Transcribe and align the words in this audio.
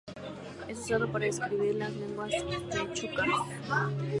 Es 0.67 0.79
usado 0.79 1.11
para 1.11 1.27
escribir 1.27 1.75
las 1.75 1.95
lenguas 1.95 2.31
quechuas. 2.31 3.29